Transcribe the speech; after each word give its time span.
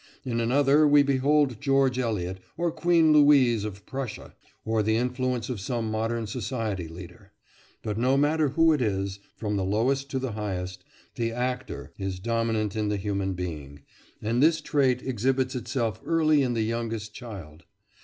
In 0.25 0.39
another 0.41 0.87
we 0.87 1.03
behold 1.03 1.61
George 1.61 1.99
Eliot, 1.99 2.39
or 2.57 2.71
Queen 2.71 3.13
Louise 3.13 3.63
of 3.63 3.85
Prussia, 3.85 4.33
or 4.65 4.81
the 4.81 4.95
influence 4.95 5.47
of 5.47 5.59
some 5.61 5.91
modern 5.91 6.25
society 6.25 6.87
leader. 6.87 7.33
But 7.83 7.99
no 7.99 8.17
matter 8.17 8.47
who 8.49 8.73
it 8.73 8.81
is, 8.81 9.19
from 9.35 9.57
the 9.57 9.63
lowest 9.63 10.09
to 10.09 10.17
the 10.17 10.31
highest, 10.31 10.83
the 11.13 11.31
actor 11.31 11.91
is 11.99 12.17
dominant 12.17 12.75
in 12.75 12.89
the 12.89 12.97
human 12.97 13.33
being, 13.35 13.83
and 14.23 14.41
this 14.41 14.59
trait 14.59 15.03
exhibits 15.03 15.53
itself 15.53 16.01
early 16.03 16.41
in 16.41 16.55
the 16.55 16.63
youngest 16.63 17.13
child. 17.13 17.65